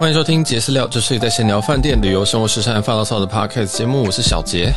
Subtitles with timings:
[0.00, 4.02] 欢迎收听杰私聊，这是一个在闲聊饭店、旅游、生活、时尚、发牢骚的 podcast 节目。
[4.04, 4.72] 我是小杰。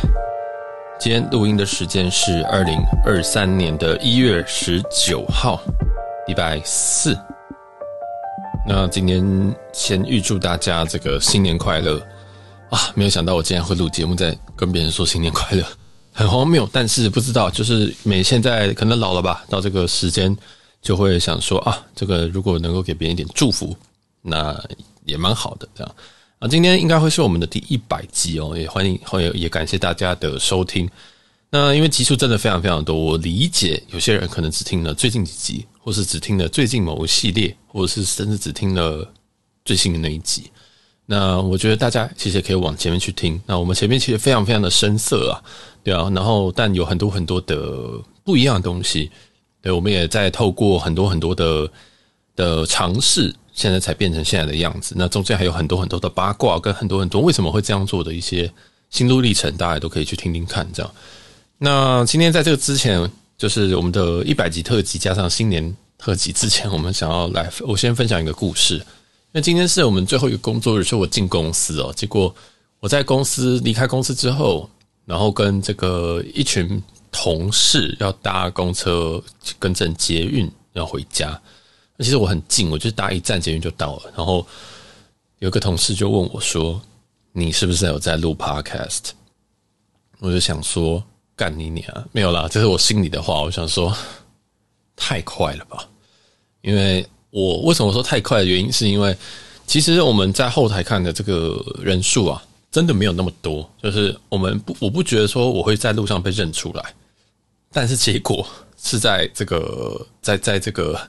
[1.00, 5.58] 今天录音的时间是二零二三年的一月十九号，
[6.26, 7.18] 礼拜四。
[8.68, 11.98] 那今天先预祝大家这个新年快乐
[12.68, 12.92] 啊！
[12.94, 15.64] 没有想到我竟然会录节目，在跟别人说新年快乐，
[16.12, 16.68] 很荒谬。
[16.70, 20.36] 但是不知道，就是每现在可能老了吧，到这个时间
[20.82, 23.74] 就会想说啊，这个如果能够给别人一点祝福，
[24.20, 24.54] 那。
[25.04, 25.94] 也蛮好的，这样
[26.40, 30.88] 啊，今天应该会是我们的第一百集哦，也欢迎，也也感谢大家的收听。
[31.50, 39.08] 那因为集数真的非常非常多，我理解有些人可能只听了最近几集，或是只听了最近某个系列，或者是甚至只听了
[39.64, 40.50] 最新的那一集。
[41.06, 43.40] 那我觉得大家其实可以往前面去听。
[43.46, 45.38] 那我们前面其实非常非常的生涩啊，
[45.84, 49.10] 对啊，然后但有很多很多的不一样的东西，
[49.62, 51.70] 对，我们也在透过很多很多的
[52.34, 53.32] 的尝试。
[53.54, 58.52] 现在才变成现在的样子，那中间还有很多很多的八卦，跟很多很多为什么会这样做的一些
[58.90, 60.68] 心路历程，大家都可以去听听看。
[60.72, 60.92] 这样，
[61.58, 68.84] 那今天在这个之前，就是我们的一百集特辑加上新年特辑之前，我们想要来，我先分享一个故事。
[69.30, 71.92] 那今天是我们最后一个工作日，是我进公司哦。
[71.94, 72.34] 结果
[72.80, 74.68] 我在公司离开公司之后，
[75.06, 76.82] 然后跟这个一群
[77.12, 79.22] 同事要搭公车
[79.60, 81.40] 跟正捷运要回家。
[81.98, 84.12] 其实我很近，我就是搭一站捷运就到了。
[84.16, 84.44] 然后
[85.38, 86.80] 有个同事就问我说
[87.30, 89.10] ：“你是不是有在录 Podcast？”
[90.18, 91.02] 我就想说
[91.36, 92.08] ：“干你娘！
[92.10, 93.96] 没有啦，这是我心里的话。”我想说
[94.96, 95.88] ：“太快了吧？”
[96.62, 99.16] 因为我为什么说太快的原因，是因为
[99.64, 103.70] 其实我们在后台看的这个人数啊，真的没有那么多。
[103.80, 106.92] 就是我们不，我不觉得说我会在路上被认出来，
[107.70, 108.44] 但是结果
[108.76, 111.00] 是在这个，在在这个。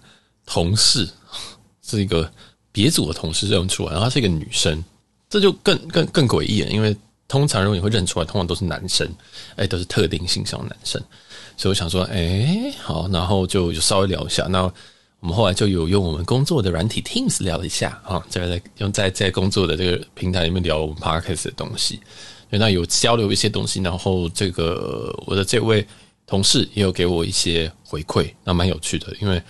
[0.46, 1.10] 同事
[1.82, 2.32] 是一个
[2.72, 4.84] 别组的同事认出来，然后她是一个女生，
[5.30, 6.70] 这就更更更诡异了。
[6.70, 6.96] 因为
[7.28, 9.10] 通常如果你会认出来，通常都是男生，
[9.56, 11.02] 哎，都是特定形象的男生。
[11.58, 14.46] 所以我想说，哎，好，然后就就稍微聊一下。
[14.50, 14.64] 那
[15.22, 22.00] 我们后来就有用我们工作的软体 Teams 聊一下啊，在在用在在工作的这个平台里面聊我们 Podcast 的东西。
[22.50, 25.86] 那有交流一些东西，然后这个我的这位
[26.28, 29.42] 同事也有给我一些回馈，那蛮有趣的，因为。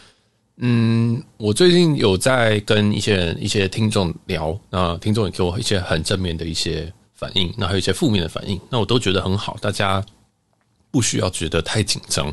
[0.57, 10.01] 嗯，我最近有在跟一些人、一些听众聊，那听众也给我一些很正面的一些反应，那还有一些负面的反应，那我都觉得很好，大家
[10.91, 12.27] 不需要觉得太紧张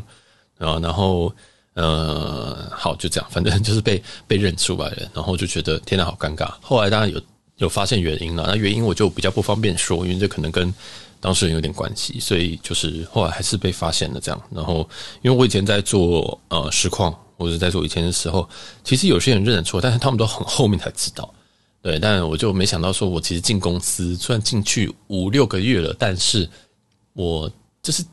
[0.59, 0.79] 啊。
[0.81, 1.35] 然后，
[1.75, 6.49] 呃，好，就这样，反正就是被被认出来了，然后就觉得天哪，好尴尬。
[6.61, 7.21] 后来当然有
[7.57, 10.73] 有发现原因了，那原因我就比较不方便说，因为这可能跟
[11.19, 14.41] 当事人有点关系，所以就是后来还是被发现了这样。
[14.53, 14.89] 然后，
[15.23, 17.13] 因为我以前在做呃实况。
[17.43, 18.49] 或者在做以前的时候，
[18.85, 21.35] 其实有些人认得出，但是他们都很后面才知道。
[21.83, 26.49] 对，但我就没想到，说我其实进公司虽然进去五六个月了，但是
[27.13, 27.51] 我
[27.83, 28.05] 就是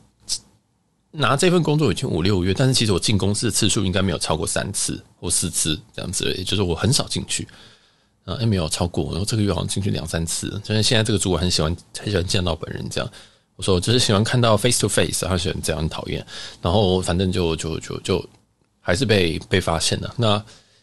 [1.12, 7.46] 拿这份工作已经五六个月，但是其实我进公司的次数应该没有超过三次或四次这样子，也就是我很少进去
[8.24, 9.12] 啊，也没有超过。
[9.12, 13.08] 然后这个月好像进去两三次，就是现在这个主管很喜欢很喜欢见到本人这样。
[13.54, 16.26] 我说我就是喜欢看到 face to face，他喜欢这样讨厌。
[16.60, 18.28] 然后反正就就就就。
[18.90, 20.12] 还是被被发现了。
[20.16, 20.36] 那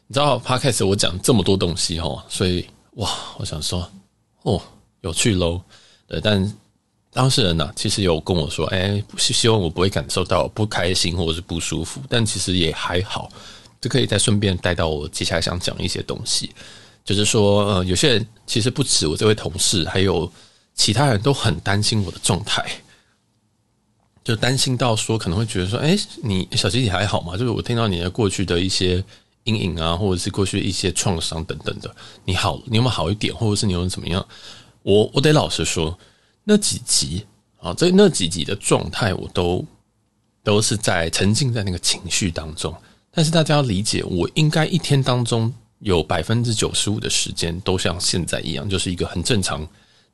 [0.08, 3.86] 你知道 Podcast 我讲这么多东西哦，所以哇，我想说
[4.44, 4.62] 哦，
[5.02, 5.62] 有趣喽。
[6.08, 6.54] 对，但
[7.12, 12.00] 当事人呢、其实有跟我说，哎，希希望我不会感受到不开心或者是不舒服。
[12.08, 13.30] 但其实也还好，
[13.82, 16.52] 就可以再顺便带到我接下来想讲一些东西。
[17.04, 20.32] 就是说，呃，有些人其实不止我这位同事，还有
[20.76, 22.66] 其他人都很担心我的状态。
[24.28, 27.38] 就担心到说可能会觉得说，哎，你小琪你还好吗？
[27.38, 29.02] 就是我听到你的过去的一些
[29.46, 31.96] 阴影啊，或者是过去一些创伤等等的，
[32.26, 34.28] 你好，你有没有好一点，或者是你有怎么样？
[34.84, 35.98] 我我得老实说，
[36.44, 37.26] 那几集
[37.62, 39.64] 啊，这那几集的状态，我都
[40.44, 42.76] 都是在沉浸在那个情绪当中。
[43.12, 49.66] 但是大家要理解，我应该一天当中有百分之九十五的时间都像现在一样，就是一个很正常，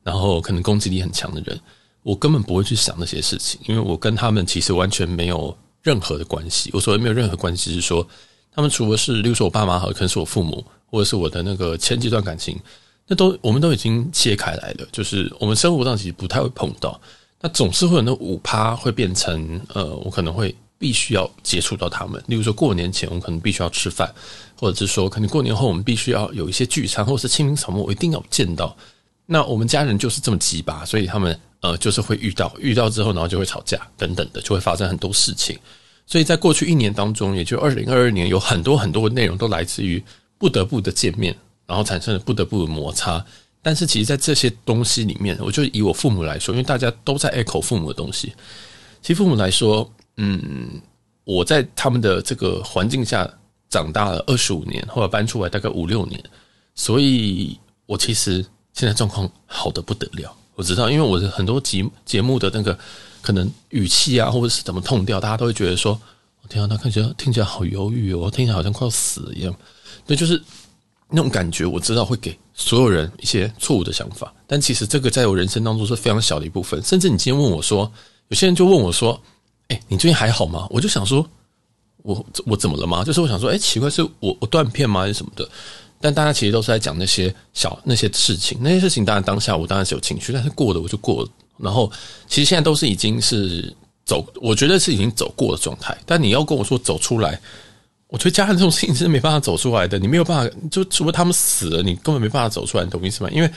[0.04, 1.60] 然后可能攻击力很强的人。
[2.04, 6.70] 我根本不会去想那些事情，因为我跟他们其实完全没有任何的关系。
[6.74, 8.06] 我所谓没有任何关系，是说
[8.54, 12.60] 他们除了是，例如说我爸妈好，可能是我父母，或者是我的那个前几段感情，
[13.06, 14.86] 那都我们都已经切开来了。
[14.92, 17.00] 就是我们生活上其实不太会碰到，
[17.40, 22.22] 那总是会有那五趴会变成呃，我可能会必须要接触到他们。
[22.26, 24.14] 例如说过年前，我们可能必须要吃饭，
[24.60, 28.76] 或者是说可能过年后我们必须要有一些聚餐，或者是清明扫墓，我一定要见到。
[29.24, 31.40] 那我们家人就是这么鸡巴，所以他们。
[31.64, 35.58] 呃，就是会遇到，遇到之后，然后就会吵架，等等的，就会发生很多事情。
[36.06, 40.04] 所以在过去一年当中，也就二零二二年，有很多很多的内容都来自于
[40.36, 41.34] 不得不的见面，
[41.66, 43.24] 然后产生了不得不的摩擦。
[43.62, 48.34] 但是其实，在这些东西里面，我就以我父母来说，因为大家都在 echo 父母的东西。
[49.00, 50.68] 其实父母来说，嗯，
[51.24, 53.26] 我在他们的这个环境下
[53.70, 56.22] 长大了二十五年，后来搬出来大概五六年，
[56.74, 58.44] 所以我其实
[58.74, 60.36] 现在状况好得不得了。
[60.54, 62.78] 我知道，因为我的很多节节目的那个
[63.22, 66.00] 可能语气啊，或者是怎么痛掉，大家都会觉得说，
[66.42, 69.54] 我天啊，他看起来听起来好忧郁哦，听起来好像快要死一样。
[70.06, 70.42] 对，就是。
[71.10, 76.82] 那种感觉我知道会给所有人一些错误的想法，但其实这个在我人生当中是非常小的一部分。
[76.82, 77.88] 甚至你今天问我说，
[78.28, 79.20] 有些人就问我说
[79.68, 81.24] ：“哎，你最近还好吗？”我就想说
[82.02, 85.02] ：“我我怎么了吗？”就是我想说：“哎，奇怪，是我我断片吗？
[85.02, 85.48] 还是什么的？”
[86.04, 91.28] 但大家其实都是在讲那些小那些事情，那些事情当然当下我当然是有情绪，但是过了我就过了。
[91.56, 91.90] 然后
[92.28, 93.74] 其实现在都是已经是
[94.04, 95.96] 走，我觉得是已经走过的状态。
[96.04, 97.40] 但你要跟我说走出来。
[98.08, 103.30] 我觉得家人这种事情是没办法走出来的，你没有办法，就除非他们死了，你根本没办法走出来，你懂我意思吗？
[103.32, 103.50] 因为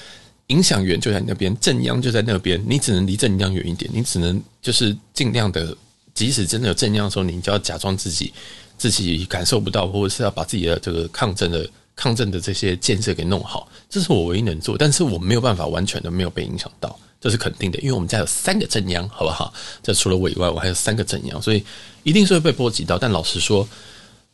[0.47, 5.75] 影响源就在那边，正央就在那边，你只能离正央远一点，你只能就是尽量的，
[6.15, 8.33] 即使真的有正央的时候，你就要假装自己
[8.77, 19.53] 自己感受不到，或者是要把自己的这个抗争的抗震的这些建设给弄好，这是我唯一能做，但是我没有办法完全的没有被影响到，这是肯定的，因为我们家有三个震央，好不好？
[19.83, 21.61] 这除了我以外，我还有三个震央，所以
[22.03, 22.97] 一定是会被波及到。
[22.97, 23.67] 但老实说。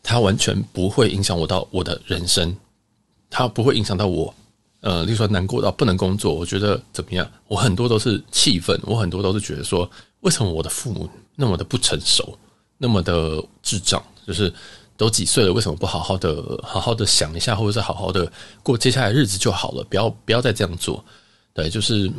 [0.05, 2.53] 它完全不会影响我到我的人生，
[3.29, 4.35] 它不会影响到我，
[4.81, 7.25] 呃，例如说难过到不能工作，我觉得怎么样？
[7.47, 9.89] 我很多都是气愤，我很多都是觉得说，
[10.19, 12.37] 为什么我的父母那么的不成熟，
[12.77, 14.03] 那么的智障？
[14.27, 14.53] 就是
[14.97, 18.31] 都几岁了，为什么不好好的好好的想一下，或者是好好的
[18.61, 19.83] 过接下来日子就好了？
[19.89, 21.03] 不要不要再这样做。
[21.53, 22.11] 对，就是，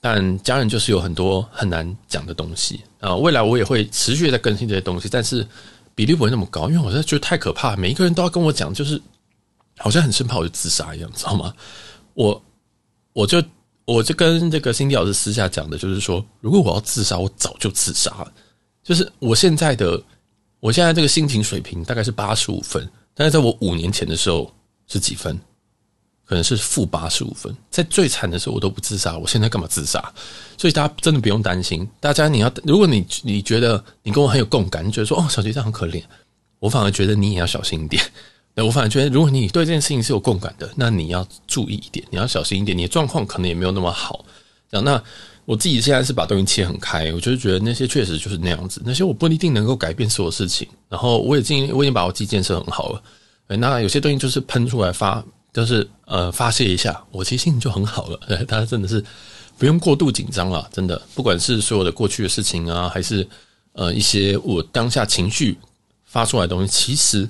[0.00, 3.14] 但家人就是有很多很难讲的东西啊。
[3.16, 5.46] 未来我也会持续在更新这些东西，但是。
[5.94, 9.02] 比例不会那么高，因为我在觉得太可怕，每一个人都要跟我讲，就是
[9.78, 11.52] 好像很生怕我就自杀一样，知道吗？
[12.14, 12.40] 我
[13.12, 13.42] 我就
[13.84, 18.32] 我就跟这个辛迪老师私下讲的，就是说，如果我要自杀，我早就自杀了。
[18.84, 20.00] 就是我现在的
[20.60, 24.52] 我现在这个心情水平大概是八十五分，但是在我五年前的时候
[24.86, 25.38] 是几分？
[26.24, 30.12] 可能是负八十五分，在最惨的时候我都不自杀，我现在干嘛自杀？
[30.58, 31.88] 所以大家真的不用担心。
[32.00, 36.02] 大家你要，如果你你觉得你跟我很有共感，你觉得说哦，小杰这样很可怜，
[36.58, 38.04] 我反而觉得你也要小心一点。
[38.54, 42.76] 那我反而觉得，如果你对这件事情是有共感的，那你要注意一点，你要小心一点。
[42.76, 44.22] 你的状况可能也没有那么好。
[44.68, 45.02] 那
[45.48, 50.68] 我自己现在是把东西切很开，我就是觉得那些确实就是那样子，那些我不一定能够改变所有事情。
[50.90, 53.02] 然后我也经我已经把我自己建设很好了。
[53.56, 55.24] 那有些东西就是喷出来发。
[55.50, 58.20] 就是呃发泄一下，我其实心情就很好了。
[58.46, 59.02] 大家真的是
[59.56, 63.26] 不用过度紧张啊，真的，不管是所有的过去的事情啊，还是
[63.72, 65.56] 呃一些我当下情绪
[66.04, 67.28] 发出来的东西，其实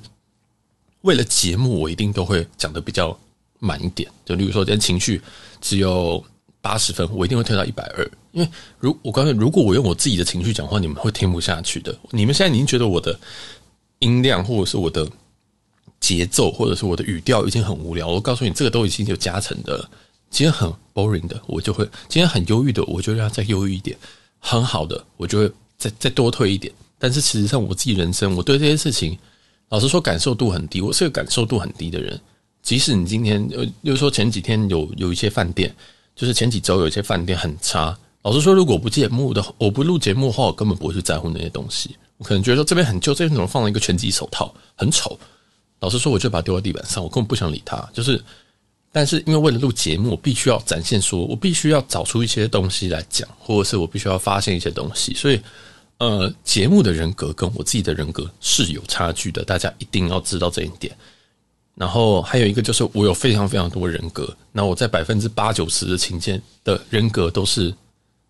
[1.01, 3.17] 为了节目，我一定都会讲得比较
[3.57, 4.07] 满一点。
[4.25, 5.19] 就例如说，今天情绪
[5.61, 6.23] 只有
[6.61, 11.95] 八十分，我一定会推到一百二，因为如我告诉你，如果我用我自己的情绪讲话，你们会听不下去的。
[12.11, 13.19] 你们现在已经觉得我的
[13.99, 15.07] 音量或者是我的。
[15.99, 19.77] 节奏或者是我的语调已经很无聊，我告诉你，这个都已经有加成的。
[20.29, 23.97] 今天很 boring 的，我就会；今天很忧郁的，我就让它再忧郁一点。
[24.39, 26.73] 很好的，我就会再再多推一点。
[26.97, 29.17] 但是其实上，我自己人生，我对这些事情，
[29.67, 30.79] 老实说，感受度很低。
[30.79, 32.17] 我是个感受度很低的人。
[32.63, 35.75] 即使你今天，呃，就是说前几天有有一些饭店，
[36.19, 37.97] 就是前几周有一些饭店很差。
[38.23, 41.95] 老实说，如果不节目的，我不录节目的话，我根本不会去在乎那些东西。
[42.17, 45.17] 我可能觉得说这边很旧，这边怎么放了一个拳击手套，很丑。
[45.79, 47.77] 老实说，我就把它丢在地板上，我根本不想理他。
[47.93, 48.21] 就是，
[48.91, 55.13] 但是因为为了录节目，我必须要展现说，我必须要找出一些东西来讲，或者是我必须要发现一些东西。
[55.13, 55.39] 所以，
[55.99, 60.93] 呃，节目的人格跟我自己的人格是有差距的，大家一定要知道这一点。
[61.79, 67.73] 然后还有一个就是，我有非常非常多人格，那我在百分之八九十的情境的人格都是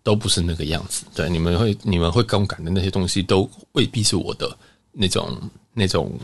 [0.02, 1.04] 都不是那个样子。
[1.14, 4.56] 对，你们会你们会共感的那些东西，都未必是我的
[4.92, 6.18] 那种那种。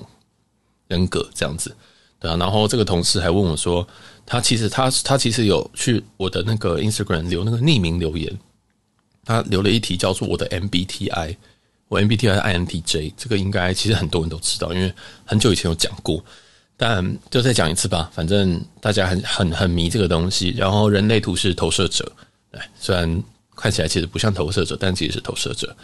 [0.89, 1.75] 人格这样子，
[2.21, 3.85] 对啊，然后这个同事还问我说，
[4.25, 8.39] 他其实他他其实有去我的那个 Instagram 留那个匿名留言，
[9.25, 11.37] 他留了一题叫做我的 MBTI，
[11.89, 16.25] 我 MBTI 是 INTJ，这个应该其实很多人都知道，因为很久以前有讲过，
[16.77, 20.51] 但就再讲一次吧，反正大家很很很迷这个东西。
[20.57, 22.11] 然后人类图是投射者，
[22.51, 23.23] 对，虽然
[23.57, 25.75] 看起来其实不像投射者，但其实是投射者。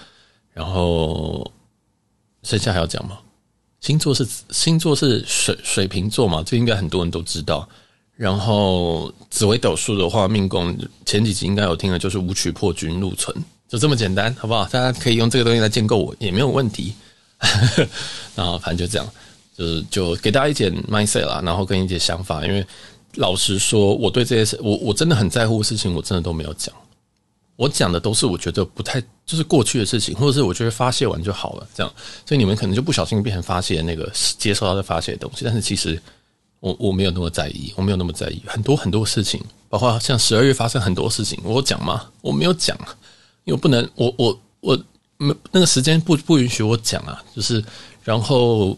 [0.53, 1.51] 然后
[2.43, 3.19] 剩下还要讲吗？
[3.81, 7.69] 星座是星座是水水瓶座嘛，这应该很多人都知道。
[8.15, 13.35] 然后紫微斗数的话，命宫前几集应该有听的，就是武曲破军禄存，
[13.67, 14.65] 就这么简单，好不好？
[14.67, 16.95] 大家可以用这个东西来建构我，也没有问题。
[18.37, 19.13] 然后反正就这样，
[19.57, 22.67] 就是就给大家一点 mindset 啦，然后跟一些想法，因为
[23.17, 26.75] 老实说，我对这些事，我我真的很在乎的事情，我真的都没有讲。
[27.57, 31.93] 我讲的都是我觉得不太就是过去的事情，或者是我觉得发泄完就好了，这样。
[32.27, 36.01] 所以你们可能就不小心变成发泄那个接受到的发泄的东西，但是其实
[36.61, 42.11] 我我没有那么在意，我没有那么在意很多很多事情，包括像十二月发生很多事情，我讲吗？
[42.23, 42.77] 我没有讲，
[43.45, 44.85] 因为不能，我我我
[45.19, 47.63] 没那个时间不不允许我讲啊，就是
[48.03, 48.77] 然后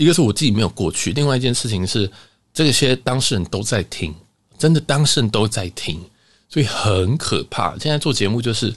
[0.00, 2.10] 一个是我自己没有过去，另外一件事情是
[2.54, 4.14] 这些当事人都在听，
[4.56, 6.00] 真的当事人都在听。
[6.48, 7.78] 所以很可怕。
[7.78, 8.74] 现在做节目就是，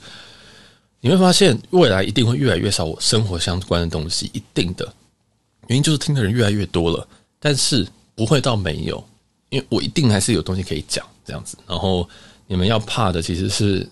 [1.00, 4.86] 你会发现未来一定会越来越少我生活相关的东西，一定的
[5.68, 7.08] 原因就是听的人越来越多了，
[7.40, 9.02] 但是不会到没有，
[9.48, 11.56] 因为我一定还是有东西可以讲这样子。
[11.66, 12.06] 然后
[12.46, 13.88] 你们要怕的其实是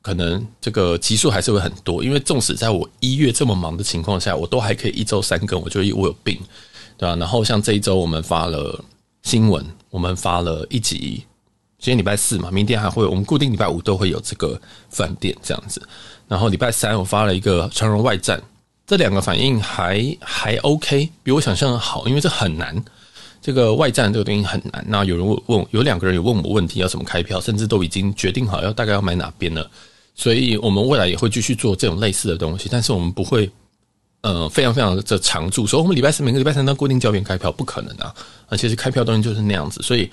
[0.00, 6.38] 可能这个集数还是会很多，因为纵使在我一月这么忙的情况下，我都还可以一周三更，我觉得我有病，
[6.96, 7.16] 对吧？
[7.16, 8.82] 然后像这一周我们发了
[9.22, 11.24] 新闻，我们发了一集。
[11.80, 15.80] 今天礼拜四嘛，明天还会，我们固定礼拜五都会有这个饭店这样子。
[16.26, 18.42] 然后礼拜三我发了一个长荣外站，
[18.84, 22.84] 这两个反应还还 OK，比我想象的好，因为这很难。
[23.48, 24.84] 这个外站这个东西很难。
[24.86, 29.70] 那有人问，有两个人有问我问题，要怎么开票，甚至都已经决定好要大概要买哪边了。
[30.14, 33.50] 所以我们未来也会继续做这种类似的东西，但是我们不会
[34.20, 38.14] 呃非常非常的常驻，所以我们礼拜四每个礼拜三都固定交边开票，不可能啊。
[38.48, 40.10] 而且是开票东西就是那样子，所以。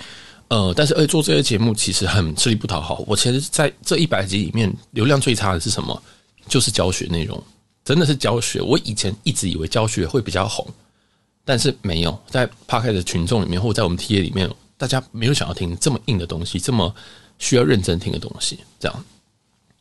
[0.48, 3.04] 呃，但是而做这些节目其实很吃力不讨好。
[3.08, 6.00] 我其实在这一百集里面，流量最差的是什么？
[6.48, 7.44] 就是教学内容，
[7.84, 8.62] 真的是教学。
[8.62, 10.64] 我以前一直以为教学会比较红，
[11.46, 16.94] 但是没有，在 Podcast 的群众里面，或在我们 TA 里面，大家没有想要听这么硬的东西，这么
[17.38, 19.06] 需要认真听的东西，这样。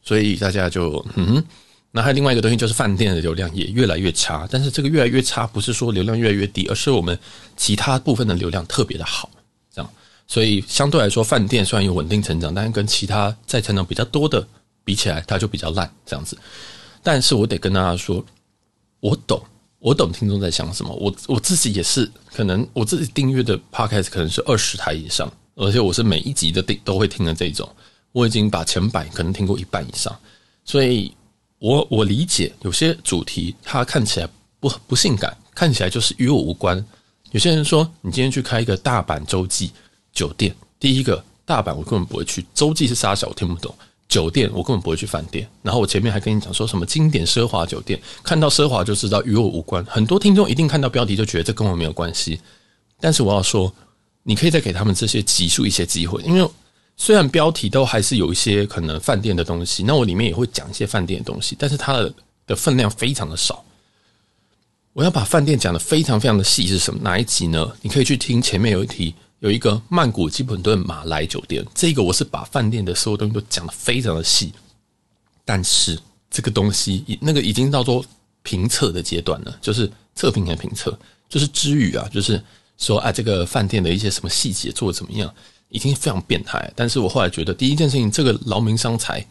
[0.02, 1.44] 所以大家就嗯哼，
[1.90, 4.46] 那还有另外一个东西，就是饭店的流量也越来越差。
[4.50, 7.18] 但是这个越来越差，不是说流量越来越低，而是我们
[7.56, 9.30] 其他部分的流量特别的好。
[9.72, 9.90] 这样
[10.26, 14.46] 所以相对来说，饭店虽然有稳定成长，但是跟其他在成长比较多的
[14.84, 16.36] 比起来，它就比较烂这样子。
[17.02, 18.24] 但是我得跟大家说，
[19.00, 19.42] 我懂，
[19.84, 20.94] 我懂听众在想什么。
[20.94, 27.68] 我我自己也是，可能我自己订阅的 podcast 可能是二十台以上，而且我是每一集的订都会听的这种。
[28.12, 30.18] 我已经把前百可能听过一半以上，
[30.64, 31.14] 所以
[31.58, 36.82] 我我理解有些主题它看起来不不性感，看起来就是与我无关。
[37.32, 39.70] 有些人说，你今天去开一个大阪洲际。
[40.14, 43.74] 酒店，第一个大阪我根本不会去，洲际是啥小我听不懂。
[44.08, 49.84] 酒店我根本不会去饭店，然后我前面还跟你讲说什么经典奢华酒店，看到奢华就知道与我无关。
[49.86, 52.38] 很多听众一定看到标题就觉得这跟我没有关系，
[53.00, 53.72] 但是我要说，
[54.22, 56.48] 你可以再给他们这些集数一些机会，因为
[56.96, 62.14] 虽然标题都还是有一些可能饭店的东西，那我里面也会讲一些饭店的东西，但是它的
[62.46, 63.64] 的分量非常的少。
[64.92, 67.00] 我要把饭店讲的非常非常的细是什么？
[67.02, 67.72] 哪一集呢？
[67.82, 69.12] 你可以去听前面有一题。
[69.44, 74.50] 有一个曼谷基本顿马来酒店，这个我是把饭店的所有东西都讲得非常的细，
[75.44, 75.98] 但是
[76.30, 78.02] 这个东西那个已经到做
[78.42, 80.98] 评测的阶段了，就是测评和评测，
[81.28, 82.42] 就是之语啊，就是
[82.78, 85.30] 说啊，这个饭店的一些什么细节做得怎么样，
[85.68, 86.72] 已经非常变态。
[86.74, 89.22] 但是我后来觉得，第一件事情，这个劳民伤财，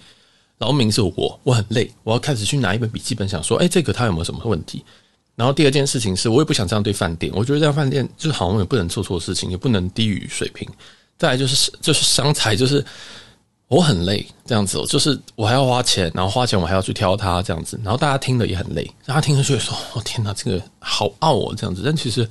[0.60, 4.86] 劳民是我，我很累，我要开始去拿一本笔记本，想说，哎，这个他有没有什么问题？
[5.36, 7.32] 然后第二件事情是，我也不想这样对饭店。
[7.36, 10.68] 我觉得这样饭店就是好像也不能做错事情，也不能低于水平。
[11.18, 12.86] 再来就是就是伤财，就是
[13.68, 17.80] 我很累这样子，就是我还要花钱，然后花钱我还要去挑它这样子。
[17.84, 22.28] 然后大家听的也很累，大家听着就会说：“哦天哪，这个好傲哦这样子。”但其实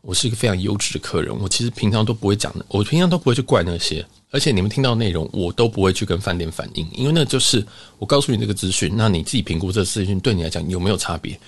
[0.00, 4.04] 我是一个非常优质的客人，我其实平常都不会讲，我平常都不会去怪那些。
[4.30, 7.64] 而且你们听到的内容，我都不会去跟饭店反映，因为那就是
[7.98, 11.38] 我告诉你这个资讯，那你自己评估这个资讯对你来讲有没有差别。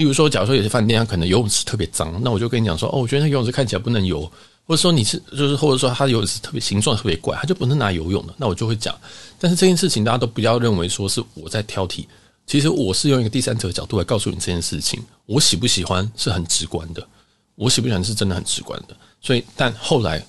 [0.00, 4.22] 例如说，假如说有些饭店它可能游泳池特别脏，那我就跟你讲说，哦，我觉得那游泳池看起来不能游，
[4.66, 8.98] 或者说你是就是或者说它游泳池特别形状特别怪，它就不能拿游泳的，那我就会讲。
[9.38, 12.06] 但是这件事情大家都不要认为说是我在挑剔，
[12.46, 14.98] 其实我是用一个第三者的角度来告诉你这件事情。
[15.26, 17.06] 我喜不喜欢是很直观的，
[17.54, 18.96] 我喜不喜欢是真的很直观的。
[19.20, 20.24] 所以，但后来，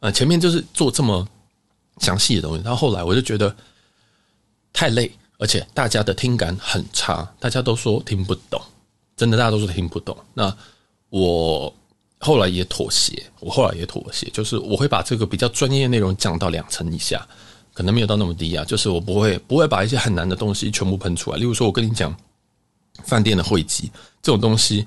[0.00, 1.28] 呃，前面就是做这么
[1.98, 3.54] 详细的东西，然后后来我就觉得
[4.72, 8.58] 太累，而且大家的听感很差，大家都说听不懂。
[9.16, 10.16] 真的，大家都听不懂。
[10.34, 10.54] 那
[11.10, 11.72] 我
[12.18, 17.26] 后来也妥协，我后来也妥协，就是我会把这个比较专业的内容降到两成以下，
[17.72, 18.64] 可能没有到那么低啊。
[18.64, 21.38] 就是我不会不会把一些很难的东西全部喷出来。
[21.38, 22.14] 例如说，我跟你讲
[23.04, 23.90] 饭店的汇集
[24.22, 24.86] 这种东西，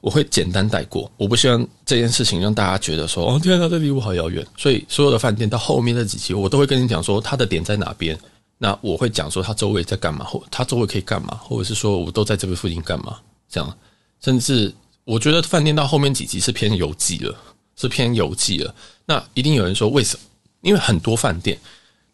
[0.00, 1.10] 我会简单带过。
[1.16, 4.44] 我不希望这件事情让大家觉得说，哦，天哪，这离我好遥远。
[4.56, 8.18] 所以，所有的饭店到后面的几期，我都会跟你讲说它的点在哪边。
[8.56, 13.18] 那我会讲说它周围在干嘛，或它周围可以干嘛，或者是说我都在这个附近干嘛。
[13.54, 13.78] 这样，
[14.20, 17.38] 甚至我觉得饭店到后面几集是偏游记了，
[17.76, 18.74] 是偏游记了。
[19.06, 20.22] 那一定有人说为什么？
[20.62, 21.58] 因为很多饭店，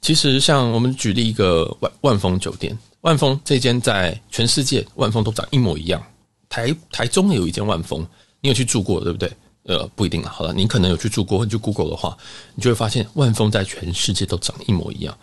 [0.02, 6.02] 其实像我们举例一个万万丰酒店，万丰这间在全世界万丰都长一模一样。
[6.49, 8.06] 台台中有一间万丰，
[8.40, 9.32] 你有去住过对不对？
[9.64, 10.28] 呃，不一定了。
[10.28, 12.16] 好了，你可能有去住过，你去 Google 的话，
[12.54, 15.16] 你就会发现万丰在全世界都长一模一样。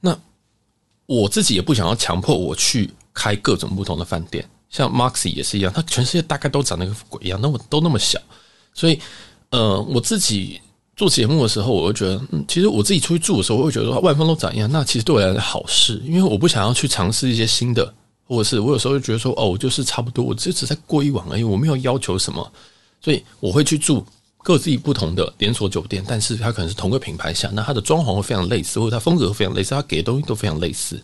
[0.00, 0.18] 那
[1.06, 8.20] 我自己也不想要强迫我去开各种不同的饭店，像 Maxi 也是一样，它全世界大概都长得跟鬼一样，那么都那么小，
[8.74, 9.00] 所以
[9.50, 10.60] 呃，我自己。
[10.96, 17.92] 做节目的时候，我就觉得，嗯，其实我自己出去住的时候，我会觉得说万丰都长一样，那其实对我来讲是好事，因为我不想要去尝试一些新的，
[18.28, 22.48] 或者是我有时候就觉得说，哦，我就是差不多，我就只在过一晚而已，我没有要求什么，
[23.00, 24.06] 所以我会去住
[24.44, 31.02] 各自不同的连锁酒店，但是它可能是同个品牌下，那它的装潢会非常类似，或者它风格非常类似，它给的东西都非常类似。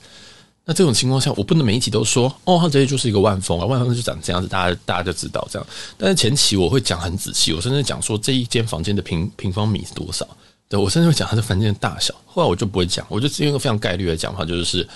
[0.71, 5.67] 那这种情况下，我不能每一集都说哦，它直接就是一个万丰啊，万丰就长这样子，大家大家就知道这样。
[5.99, 10.25] 但是前期我会讲很仔细，我甚至讲说这一间房间的平平方米是多少，
[10.69, 12.15] 对，我甚至会讲它的房间的大小。
[12.25, 14.89] 后来我就不会讲，我就用一个非常概率的讲法，就是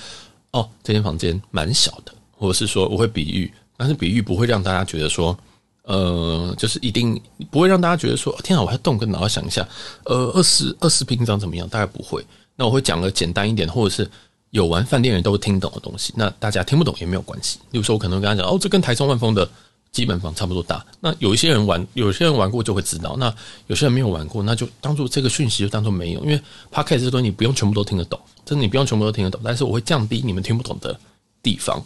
[0.52, 5.36] 哦，这间房间蛮小的，或者是说我会比喻，但是比喻不会让大家觉得说，
[5.82, 9.68] 呃，就是一定不会让大家觉得说，天啊，我还动个脑想一下，
[10.04, 11.68] 呃，二十二十平长怎么样？
[11.68, 12.24] 大概不会。
[12.54, 14.08] 那我会讲个简单一点，或者是。
[14.54, 17.58] 有玩饭店人都听懂的东西，那大家听不懂也没有关系。
[17.72, 19.50] 例如说，我可能跟他讲，哦，这跟台中万丰的
[19.90, 20.86] 基本房差不多大。
[21.00, 23.16] 那有一些人玩， 有些人玩过就会知道。
[23.18, 23.34] 那
[23.66, 26.22] 有些人没有玩过，那就当做这个讯息就当做没有。
[26.22, 26.40] 因为
[26.72, 29.40] Podcast 这东西你不用全部都听得懂，真的你不用全部都听得懂。
[29.42, 30.96] 但是我会降低你们听不懂的
[31.42, 31.84] 地方。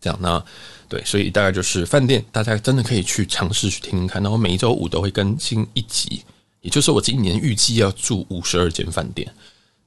[0.00, 0.44] 这样，那
[0.88, 4.20] 对，所以大概就是饭店，大家真的可以去尝试去听听看。
[4.20, 6.22] 然后每一周五都会更新一集，
[6.62, 9.32] 也就是我今年预计要住五十二间饭店。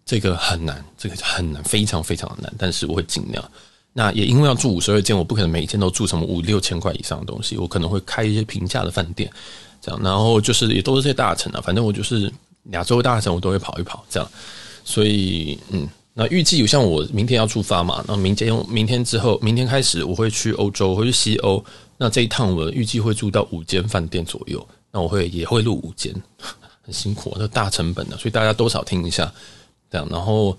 [0.09, 2.51] 这个很难，这个很难，非常非常的难。
[2.57, 3.51] 但是我会尽量。
[3.93, 7.57] 那也因为要住五十二间，我不可能每一间都住什么五六千块以上的东西。
[7.57, 9.31] 我可能会开一些平价的饭店，
[9.79, 10.01] 这样。
[10.01, 12.33] 然后就是也都是些大城啊，反正我就是
[12.71, 14.27] 亚洲大城，我都会跑一跑，这样。
[14.83, 21.63] 所以，嗯，那预计有像我明天要出发嘛，那明天明天之后，明天开始我会去欧洲，会去西欧。
[21.99, 24.67] 那这一趟我预计会住到五间饭店左右。
[24.91, 26.11] 那我会也会录五间，
[26.81, 29.31] 很辛苦，这大成本的，所以大家多少听一下。
[29.91, 30.57] 这样，然后，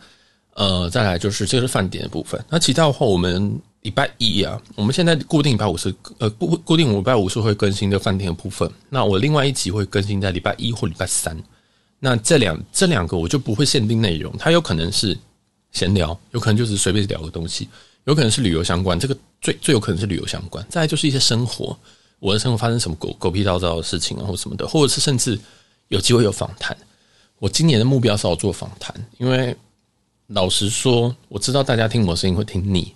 [0.54, 2.42] 呃，再来就是这个是饭点的部分。
[2.48, 8.70] 那其他的话，我们礼拜一啊，我们现在固定礼拜五是呃固固定礼拜五是会更新的饭店的部分。
[8.88, 11.36] 那我另外一集会更新在礼拜一或礼拜三。
[11.98, 15.16] 那这两这两个我就不会限定内容，它有可能是
[15.70, 17.68] 闲聊，有可能就是随便聊个东西，
[18.04, 18.98] 有可能是旅游相关。
[18.98, 20.64] 这个最最有可能是旅游相关。
[20.68, 21.78] 再来就是一些生活，
[22.18, 25.38] 我的生活发生什么狗狗屁叨叨的事情啊，或什么的，或者是甚至
[25.88, 26.76] 有机会有访谈。
[27.40, 29.56] 我今年的目标是要做访谈，因为
[30.26, 32.94] 老实说，我知道大家听我声音会听腻，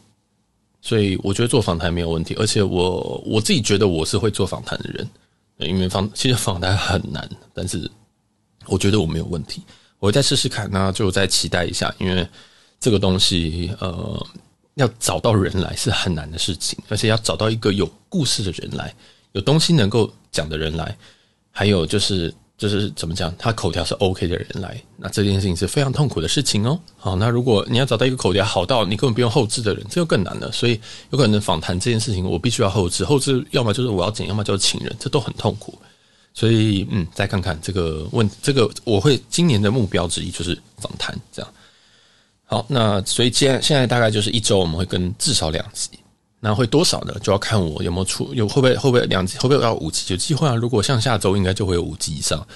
[0.82, 2.34] 所以我觉得做访谈没有问题。
[2.34, 5.08] 而且我我自己觉得我是会做访谈的人，
[5.70, 7.90] 因为访其实访谈很难，但是
[8.66, 9.62] 我觉得我没有问题，
[9.98, 12.28] 我会再试试看，那就再期待一下，因为
[12.78, 14.26] 这个东西呃
[14.74, 18.94] 要找到人来是很难的事情，而且要找到一个有故事的人来，
[19.32, 20.94] 有东西能够讲的人来，
[21.50, 22.32] 还有就是。
[22.56, 26.78] 就是怎么讲，他口条是 OK 的人来，那这件事情是非常痛苦的事情哦。
[26.96, 30.50] 好，那如果你要找到一个口条好到你根本不用后置的人，这就更难了。
[30.52, 35.76] 所以有可能访谈这件事情，我必须要后置，后置要么就是我要剪，要么就是请人，这都很痛苦。
[36.32, 41.52] 所以嗯，再看看这个问，这个我会今年的目标之一就是访谈这样。
[42.44, 45.90] 好，那所以现在现在大概就是一周我们会跟至少两集。
[46.44, 47.14] 那会多少呢？
[47.22, 50.04] 就要看我有没有出，有会不会会不会两集，会不会到五集？
[50.12, 50.54] 有机会啊！
[50.54, 52.46] 如果像下周应该就会有五集以上。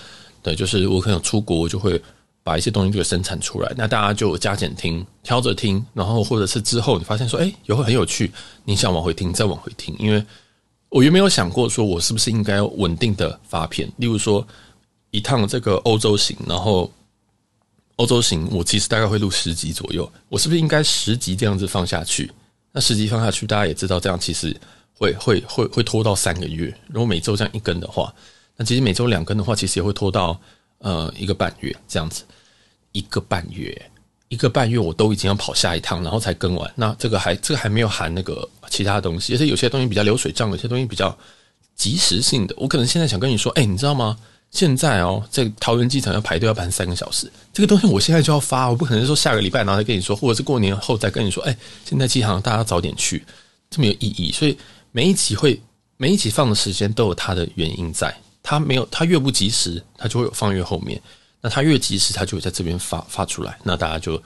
[0.42, 1.98] 对，就是我可能出国，我就会
[2.42, 3.72] 把一些东西就生产出来。
[3.79, 8.31] 那大家就加减听，挑着听，然后或者是之后你发现说，哎，有很有趣，
[8.66, 9.96] 你想往回听，再往回听。
[9.98, 10.22] 因为
[10.90, 14.46] 我原没有想过说我是不是应该稳定的发片，例如说
[15.12, 16.92] 一趟这个欧洲行，然后
[17.96, 22.31] 欧洲行我其实大概会录十集左右，我是不是应该十集这样子放下去？
[22.72, 24.54] 那实际放下去，大家也知道，这样其实
[24.94, 26.72] 会会会会拖到三个月。
[26.88, 28.14] 如果每周这样一更的话，
[28.57, 30.38] 那其实每周两更的话，其实也会拖到
[30.78, 32.24] 呃一个半月这样子。
[32.92, 33.90] 一个半月，
[34.28, 36.72] 一个半月，我都已经要跑下一趟，然后才更完。
[36.74, 41.16] 那这个还这个还没有含那个其他东西，而且有些东西比较流水账，有些东西比较
[41.76, 42.54] 即时性的。
[42.59, 44.18] 我可能现在想跟你说，哎，你知道吗？
[44.50, 53.24] 现在哦，在桃园机场要排队要排三个小时，这个东西我现在就要发，我不可能说下个礼拜然后再跟你说，或者是过年后再跟你说，哎，现在机场大家早点去，
[53.70, 54.32] 这么有意义。
[54.32, 54.56] 所以
[54.90, 55.61] 每一集会
[55.96, 60.98] 每一集放的时间都有它的原因在，它没有它越不及时，它就会放越后面；
[61.42, 63.58] 那它越及时，它就会在这边发发出来。
[63.62, 64.20] 那大家就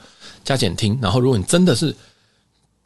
[0.44, 1.94] 加减听，然后如果你真的是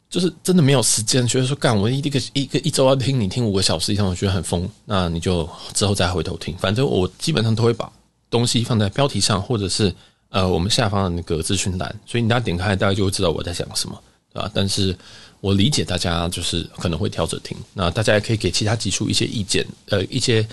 [0.09, 4.67] 就是真的没有时间，觉得说干我一个一个一周要听你听五个小时以上，我觉得很疯。
[4.85, 7.91] 那你就之后再回头听，反正我基本上都会把
[8.29, 9.93] 东西放在标题上，或者是
[10.29, 14.01] 呃我们下方的那个资讯栏，所以你大家点开，大家就会知道我在讲什么，
[14.33, 14.49] 对吧？
[14.53, 14.97] 但是
[15.41, 20.47] 我理解大家就是可能会挑着听，那大家也可以给其他集数一些意见，呃，一些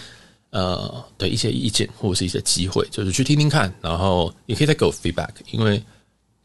[0.50, 5.80] 呃的一些意见或者是一些机会，就是去听听看，然后也可以再给我 feedback，因为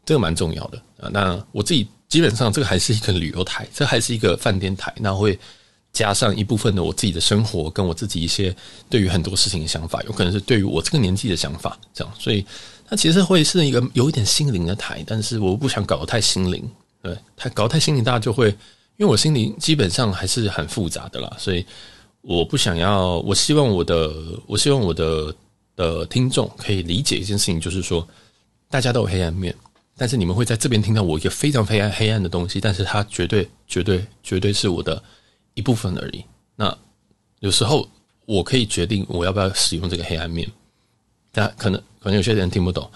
[0.04, 1.10] 这个蛮重要的啊。
[1.12, 1.88] 那我自己。
[2.10, 5.38] 基本上这个还是一个旅游台，这还是一个饭店台，那会
[5.92, 8.54] 加上一部分的我自己的生活，跟我自己一些
[8.88, 12.44] 对于很多事情的想法，有可能是对于我这个年纪的想法，这样，所以
[12.84, 16.68] 它其实会是一个有一点心灵的台，但是我不想搞得太心灵，
[17.00, 18.48] 对，太搞得太心灵，大家就会，
[18.96, 21.64] 因为我心灵基本上还是很复杂的啦，所以
[22.22, 24.12] 我不想要，我希望我的，
[24.48, 25.32] 我希望我的
[25.76, 28.06] 的听众可以理解一件事情，就是说
[28.68, 29.54] 大家都有黑暗面。
[30.00, 35.02] 但是你们会在这边听到我一个非常非常黑暗的东西，但是它绝对、绝对、绝对是我的
[35.52, 36.24] 一部分而已。
[36.56, 36.74] 那
[37.40, 37.86] 有时候
[38.24, 40.50] 我可以决定我要不要使用这个黑暗面，
[41.30, 42.90] 但可能可能有些人听不懂。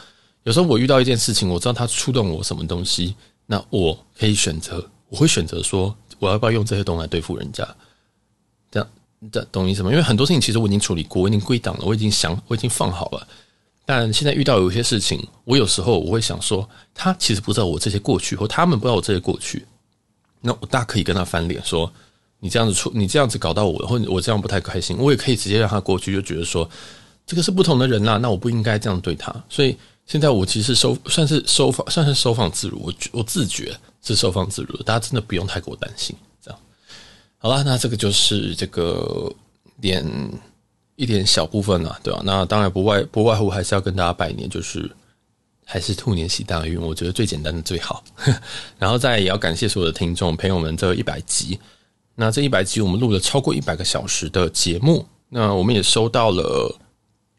[0.44, 3.14] 有时候我遇到一件事情，我知道它触动我什么东西，
[3.44, 7.68] 那我可以选择，我会选择说我要不要用这些东西来对付人家。
[8.70, 8.88] 这样，
[9.30, 9.90] 这懂意思吗？
[9.90, 13.28] 因为很多事情其实我已经处理过，我已经归档了，我已经想，我已经放好了。
[13.86, 19.66] 但现在遇到有些事情，我有时候我会想说，他其实不知道我这些过去，或他们不知道我这些过去，
[20.40, 21.92] 那我大可以跟他翻脸说，
[22.40, 26.66] 你这样子出，你这样子搞到我，或我这样不太开心，我也可以直接让他过去，就觉得说，
[27.26, 29.30] 这个是不同的人啦，那我不应该这样对他。
[29.50, 36.16] 所以现在我其实收算是收放，算是收放自如，我我自觉是收放自如，大家真的不用太过担心。
[36.42, 36.58] 这样，
[37.36, 39.30] 好啦，那这个就是这个
[39.78, 40.02] 点。
[40.96, 42.22] 一点小部分啊，对吧？
[42.24, 44.88] 那当然不外不外乎还是要跟大家拜年，就是
[45.64, 48.04] 还是兔年喜大运，我觉得最简单的最好。
[48.78, 51.58] 然后再也要感谢所有的听众朋友们，这一百集，
[52.14, 56.72] 那这一百集我们录了超过一百个小时的节目，那我们也收到了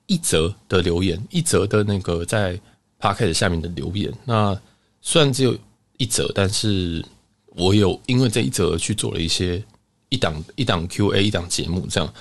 [0.08, 2.60] 一则的留言，一则的那个在
[3.00, 4.14] p o c k e t 下面的留言。
[4.26, 4.60] 那
[5.02, 5.58] 虽然只有
[5.98, 7.04] 一则，但是
[7.56, 9.64] 我有因为这一则去做了一些
[10.10, 12.14] 一档一档 Q&A 一档节目这样。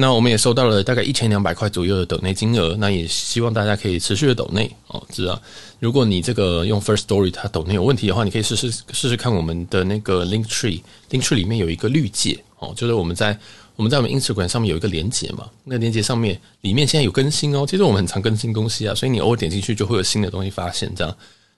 [0.00, 5.04] 那我们也收到了大概一千两百块左右的抖内金额，那也希望大家可以持续的抖内哦。
[5.10, 5.40] 知道，
[5.80, 13.36] 如果你这个用 First Story 它抖内有问题的话，你可以试试试试看我们的那个 Link Tree，Link Tree 里面有一个绿界哦，就是我们在
[13.74, 17.66] 我们在我们 Instagram 上面有一个连接嘛，那连接上面里面现在有更新哦。
[17.68, 20.92] 其实我们很常更新东西啊，所以你偶尔点进去就会有新的东西发现。
[20.94, 21.16] 这样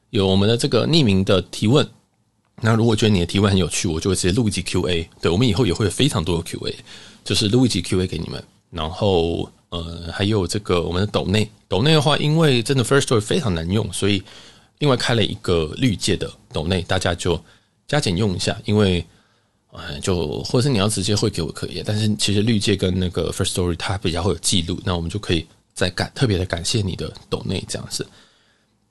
[0.08, 1.86] 有我们的这个匿名的提问，
[2.62, 5.06] 那如果觉得你的提问很有趣，我就会直接录一集 QA。
[5.20, 6.74] 对，我们以后也会有非常多的 QA。
[7.24, 14.22] 就是录一集 Q&A 给你们，然后呃还有这个我们的抖内抖内的话，因为真的 First Story 非常难用，所以
[14.78, 17.40] 另外开了一个绿界的抖内，大家就
[17.86, 18.56] 加减用一下。
[18.64, 19.04] 因为
[19.72, 28.06] 呃就或者是你要直接汇给我可以，但是其实绿界跟那个 First Story 它比较会有记录，那我们就可以再感特别的感谢你的抖内这样子。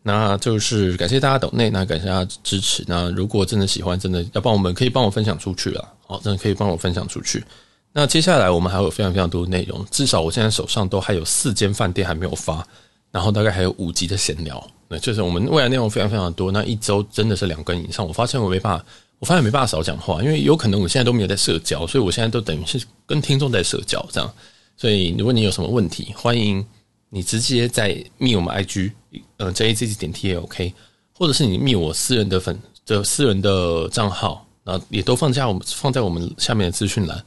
[0.02, 2.86] 那就是感谢大家抖内，那感谢大家支持。
[2.88, 7.44] 那如果真的喜欢，真的要帮我们可以帮我分享出去了，哦，真的可以帮我分享出去。
[7.91, 12.65] 那接下来我们还有非常非常多的内容，至少我现在手上都还有四间饭店还没有发，
[13.12, 16.52] 然后大概还有五集的闲聊，那就是我们未来内容非常非常多。
[16.52, 18.86] 那一周真的是两更以上，我发现我没办法，
[19.17, 24.34] 我发现没办法少讲话，因为有可能我现在都没有在社交，所以我现在都等于是跟听众在社交这样。
[24.78, 26.63] 所以如果你有什么问题，欢迎
[27.10, 28.91] 你直接在密我们 IG，
[29.38, 30.73] 呃，J A Z Z 点 T A O K，
[31.12, 37.25] 或者是你密我私人的粉的私人的账号，然后也都放在我们放在我们下面的资讯栏。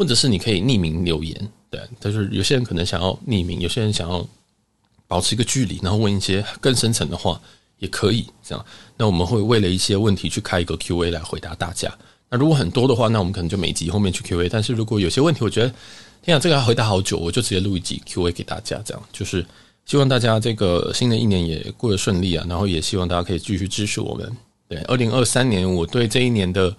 [0.00, 1.36] 或者是你可以匿名留言，
[1.68, 4.26] 对，就是有些人可能想要匿名，有些人想要
[5.06, 7.38] 保持一个距离，然后问一些更深层的话，
[7.80, 8.64] 也可以这样。
[8.96, 11.94] 那我们会为了一些问题去开一个 Q&A 来回答大家。
[12.30, 14.48] 那如果很多的话，那我们可能就每集后面去 Q&A。
[14.48, 15.70] 但是如果有些问题，我觉得
[16.22, 18.80] 天啊，这个要回答好久，我就直接录一集 Q&A 给大家。
[18.82, 19.44] 这样就是
[19.84, 24.34] 希望大家这个新的一年也过得顺利啊，然后也希望大家可以继续支持我们。
[24.66, 26.74] 对，二零二三年，我对这一年的。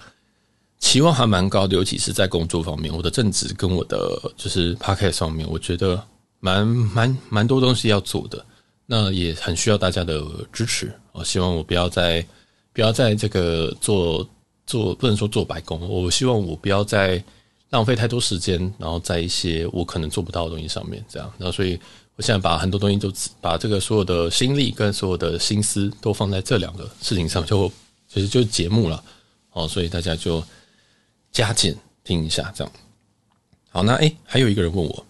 [0.82, 6.04] 期望还蛮高的，尤其是在工作方面，我的正职跟我的就是 podcast 上面，我觉得
[6.39, 8.44] 蛮蛮蛮多东西要做的，
[8.88, 10.91] 那也很需要大家的支持。
[11.12, 12.26] 我希望我不要再
[12.74, 14.28] 不要在这个做
[14.65, 17.24] 做不能说做白工，我希望我不要再
[17.70, 21.32] 浪费太多时间，然后在一些我可能做不到的东西上面，这样。
[21.38, 21.80] 然后所以
[22.15, 27.72] 我现在把很多东西都把这个所有的心力跟所有的心思都放在这两个事情上，就
[28.12, 29.02] 其实就是节目了。
[29.52, 30.44] 哦，所以大家就。
[31.32, 32.74] 加减听一下，这样
[33.70, 33.84] 好。
[33.84, 35.06] 那诶，还有一个人问我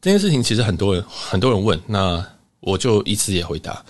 [0.00, 2.24] 这件事情，其实很多人很多人问，那
[2.60, 3.84] 我就一次也回答。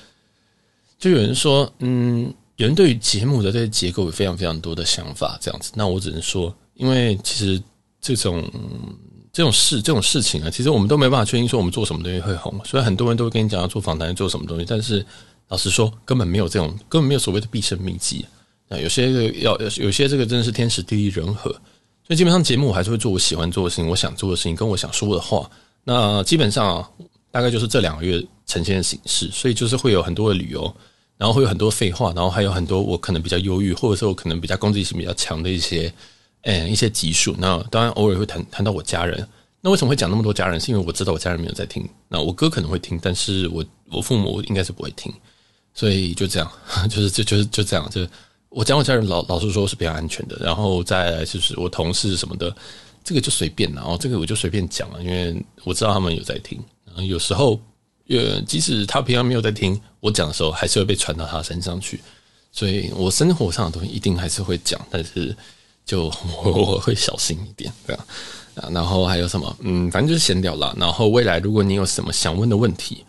[0.99, 5.73] 就有人说，嗯，人对于节目的这些结构有非常非常多的想法，这样子。
[5.75, 7.61] 那我只能说，因为其实
[8.01, 8.49] 这种
[9.33, 12.61] 这种事这种事情啊，其实我们都没办法确定说我们做什么东西会红。
[12.65, 15.05] 虽然很多人都会跟你讲要做访谈做什么东西，但是
[15.49, 18.25] 老实说，根本没有这种根本没有所谓的必胜秘籍。
[18.69, 21.55] 那有些要有些这个真的是天时地利人和。
[22.13, 25.51] 所以基本上节目我还是会做我喜欢做的事情，我想做的事情，跟我想说的话。
[25.83, 26.87] 那基本上，
[27.31, 30.63] 大概就是这两个月呈现的形式，所以就是会有很多的旅游，
[31.17, 35.91] 然后会有很多废话，然后还有很多我可能比较忧郁，或者说我可能比较攻击性比较强的一些，
[36.43, 37.35] 嗯，一些集数。
[37.39, 39.27] 那当然偶尔会谈谈到我家人。
[39.63, 40.61] 那为什么会讲那么多家人？
[40.61, 41.89] 是因为我知道我家人没有在听。
[42.09, 45.11] 那我哥可能会听，但是我我父母应该是不会听。
[45.73, 46.53] 所以就这样，
[46.91, 47.89] 就是就就是就这样。
[47.89, 48.07] 就
[48.53, 50.37] 我讲我家人老老实说是比较安全的。
[50.41, 52.55] 然后再就是我同事什么的。
[53.05, 55.35] 这个就随便了，然后这个我就随便讲了，因为
[55.65, 56.57] 我知道他们有在听。
[56.87, 57.61] 然后有时候，
[58.07, 62.01] 呃，即使他平常没有在听我讲的时候，还是会被传到他身上去。
[62.53, 65.37] 所以我生活上的东西一定还是会讲，但是
[65.85, 66.05] 就
[66.45, 68.07] 我，我会小心一点，对吧？
[68.55, 69.57] 啊，然后还有什么？
[69.63, 70.73] 嗯，反正就是闲聊啦。
[70.79, 73.05] 然后未来如果你有什么想问的问题，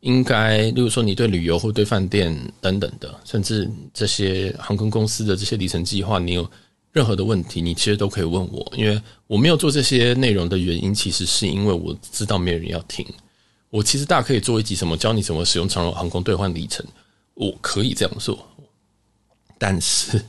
[0.00, 6.48] 应该，例如说你对旅游或对饭店等等的，甚至这些航空公司的这些里程计划，你有。
[6.92, 13.06] 任何的问题，你其实都可以问我，因为我没有做这些内容的原因，其实是因为我知道没有人要听。
[13.68, 16.82] 我其实大可以做一集什么教你怎么使用长荣航空兑换里程，
[17.34, 18.48] 我可以这样做。
[19.58, 20.24] 但是，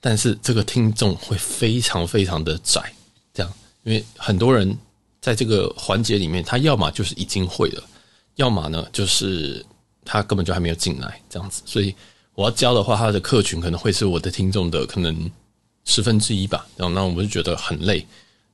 [0.00, 2.90] 但是这个听众会非常非常的窄，
[3.34, 3.52] 这样，
[3.82, 4.74] 因为很多人
[5.20, 7.84] 在这个环节里面，他要么就是已经会了，
[8.36, 9.62] 要么呢就是
[10.04, 11.62] 他根本就还没有进来这样子。
[11.66, 11.94] 所以
[12.34, 15.30] 我要教的话，他的客群可能会是我的听众的可能。
[15.88, 18.04] 十分之一吧，然后那我们就觉得很累。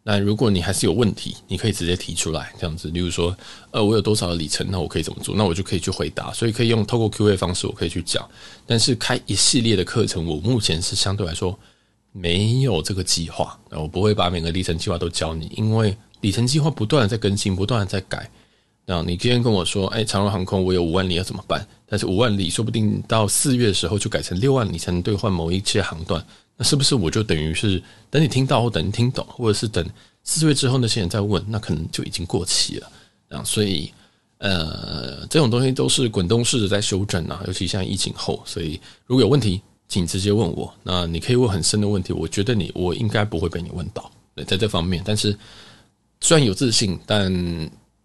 [0.03, 2.91] 那如果你还是有问题，你可以直接提出来，这样子。
[2.91, 3.35] 例如说，
[3.71, 5.35] 呃，我有多少的里程，那我可以怎么做？
[5.35, 6.31] 那我就可以去回答。
[6.35, 8.29] 所以可以用透过 Q&A 方式，我可以去讲。
[8.67, 11.59] 但是开一系列的课程，我目前是相对来说
[12.13, 13.59] 没有这个计划。
[13.71, 18.31] 我不会把每个里程计划都教你，因为里程计划不断的在更新，不断的在改。
[18.85, 21.67] 那你今天跟我说，哎，长荣航空我有五万里要怎么办？
[21.87, 26.25] 但是五万里说不定到四月的时候就改成六万里才能兑换某一些航段。
[26.57, 29.85] 那是不是我就等于是等你听到或等你听懂，或者是等
[30.25, 32.91] 四月之后那些人再问，那可能就已经过期了
[33.31, 33.43] 啊？
[33.45, 33.93] 所以
[34.39, 40.73] 呃，这种东西都是滚动式的在修正啊，尤其像疫情后，所以如果有问题，请直接问我。
[40.83, 44.11] 那你可以问很深的问题，我觉得你我应该不会被你问到。
[44.35, 45.37] 对，在这方面，但是
[46.21, 47.33] 虽然有自信，但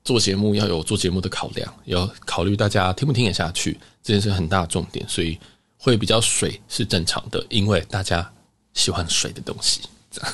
[0.07, 5.37] 做节目要有做节目的考量，要考虑大家听不听得下去，这件事很大的重点，所以
[5.77, 8.25] 会比较水是正常的，因为大家。
[8.73, 10.31] 喜欢水的东西，这 样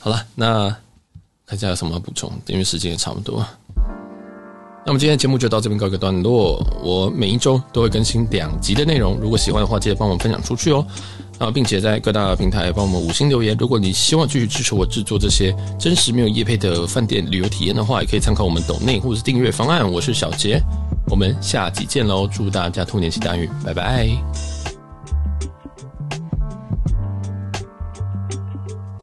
[0.00, 0.26] 好了。
[0.34, 0.68] 那
[1.46, 3.46] 看一下有什么补充，因为时间也差不多。
[4.84, 6.60] 那么今天的节目就到这边告一个段落。
[6.82, 10.84] 我每一周都会更新两集的内容，如果喜欢的话，记得帮我分享出去哦。
[11.38, 13.56] 啊，并且在各大平台帮我们五星留言。
[13.58, 19.90] 如果你希望继续支持我制作这些真实没有业配的饭店旅游体验的话，也可以参考我们抖内或者是订阅方案。
[19.90, 20.60] 我是小杰，
[21.10, 22.26] 我们下集见喽！
[22.26, 24.65] 祝大家兔年行大运，拜拜。